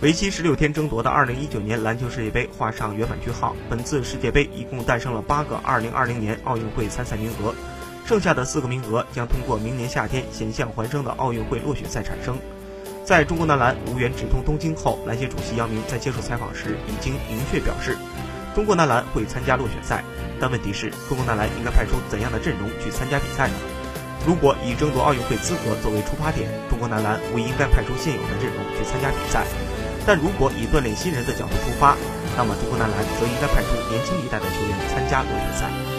[0.00, 3.56] 为期十六天争夺的二零一九年篮球世界杯画上圆满句号。
[3.68, 7.52] 本次世界杯一共诞生了八个二零二零年奥运会参赛名额，
[8.06, 12.38] 剩下的四个名额将通过明年夏天险象环生的奥运会落选赛产生。
[13.04, 17.98] 在中国男篮无缘直通东京后，篮协主席姚明在接受采访时已经明确表示，
[18.54, 20.04] 中国男篮会参加落选赛。
[20.38, 23.54] 但问题是，中国男篮应该派出怎样的阵容去参加比赛呢？
[24.24, 29.44] 如果以争夺奥运会资格作为出发点，中国男篮不应该派出现有的阵容去参加比赛。
[30.08, 31.94] 但如果以锻炼新人的角度出发，
[32.34, 35.97] 那么中国男篮则应该派出年轻一代的球员参加落选赛。